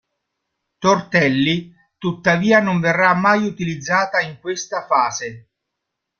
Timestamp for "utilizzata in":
3.45-4.39